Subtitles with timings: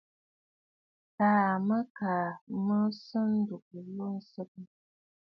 [1.15, 2.27] Taà mə kaa
[2.65, 4.61] mə̀ sɨ̌ ndúgú lô ǹsɨgə.